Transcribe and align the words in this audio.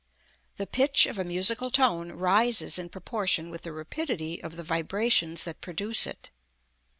The 0.57 0.65
pitch 0.65 1.05
of 1.05 1.19
a 1.19 1.23
musical 1.23 1.69
tone 1.69 2.11
rises 2.13 2.79
in 2.79 2.89
proportion 2.89 3.51
with 3.51 3.61
the 3.61 3.71
rapidity 3.71 4.41
of 4.41 4.55
the 4.55 4.63
vibrations 4.63 5.43
that 5.43 5.61
produce 5.61 6.07
it. 6.07 6.31